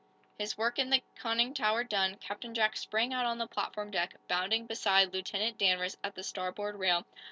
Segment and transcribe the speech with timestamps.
[0.35, 4.15] His work in the conning tower done, Captain Jack sprang out on the platform deck,
[4.27, 7.05] bounding beside Lieutenant Danvers at the starboard rail.